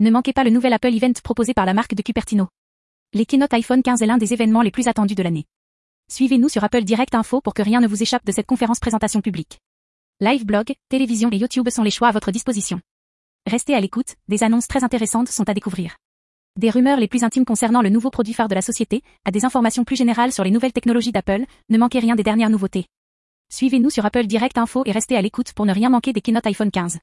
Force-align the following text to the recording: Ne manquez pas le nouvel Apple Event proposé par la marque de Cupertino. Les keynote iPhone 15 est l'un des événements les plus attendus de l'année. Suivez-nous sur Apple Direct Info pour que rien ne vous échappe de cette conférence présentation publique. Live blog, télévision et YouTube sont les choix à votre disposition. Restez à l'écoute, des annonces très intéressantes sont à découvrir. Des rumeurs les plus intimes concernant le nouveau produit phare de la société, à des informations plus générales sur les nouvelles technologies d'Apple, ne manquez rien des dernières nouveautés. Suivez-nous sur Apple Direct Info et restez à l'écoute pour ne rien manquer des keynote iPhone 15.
Ne 0.00 0.10
manquez 0.10 0.32
pas 0.32 0.44
le 0.44 0.50
nouvel 0.50 0.72
Apple 0.72 0.94
Event 0.94 1.14
proposé 1.24 1.54
par 1.54 1.66
la 1.66 1.74
marque 1.74 1.96
de 1.96 2.02
Cupertino. 2.02 2.46
Les 3.14 3.26
keynote 3.26 3.52
iPhone 3.52 3.82
15 3.82 4.00
est 4.00 4.06
l'un 4.06 4.16
des 4.16 4.32
événements 4.32 4.62
les 4.62 4.70
plus 4.70 4.86
attendus 4.86 5.16
de 5.16 5.24
l'année. 5.24 5.46
Suivez-nous 6.08 6.48
sur 6.48 6.62
Apple 6.62 6.84
Direct 6.84 7.16
Info 7.16 7.40
pour 7.40 7.52
que 7.52 7.62
rien 7.62 7.80
ne 7.80 7.88
vous 7.88 8.00
échappe 8.00 8.24
de 8.24 8.30
cette 8.30 8.46
conférence 8.46 8.78
présentation 8.78 9.20
publique. 9.20 9.58
Live 10.20 10.46
blog, 10.46 10.72
télévision 10.88 11.30
et 11.32 11.36
YouTube 11.36 11.68
sont 11.70 11.82
les 11.82 11.90
choix 11.90 12.06
à 12.06 12.12
votre 12.12 12.30
disposition. 12.30 12.80
Restez 13.44 13.74
à 13.74 13.80
l'écoute, 13.80 14.14
des 14.28 14.44
annonces 14.44 14.68
très 14.68 14.84
intéressantes 14.84 15.30
sont 15.30 15.48
à 15.48 15.54
découvrir. 15.54 15.96
Des 16.54 16.70
rumeurs 16.70 17.00
les 17.00 17.08
plus 17.08 17.24
intimes 17.24 17.44
concernant 17.44 17.82
le 17.82 17.88
nouveau 17.88 18.10
produit 18.10 18.34
phare 18.34 18.48
de 18.48 18.54
la 18.54 18.62
société, 18.62 19.02
à 19.24 19.32
des 19.32 19.44
informations 19.44 19.82
plus 19.82 19.96
générales 19.96 20.32
sur 20.32 20.44
les 20.44 20.52
nouvelles 20.52 20.72
technologies 20.72 21.12
d'Apple, 21.12 21.44
ne 21.70 21.78
manquez 21.78 21.98
rien 21.98 22.14
des 22.14 22.22
dernières 22.22 22.50
nouveautés. 22.50 22.86
Suivez-nous 23.50 23.90
sur 23.90 24.06
Apple 24.06 24.28
Direct 24.28 24.58
Info 24.58 24.84
et 24.86 24.92
restez 24.92 25.16
à 25.16 25.22
l'écoute 25.22 25.52
pour 25.54 25.66
ne 25.66 25.74
rien 25.74 25.90
manquer 25.90 26.12
des 26.12 26.20
keynote 26.20 26.46
iPhone 26.46 26.70
15. 26.70 26.98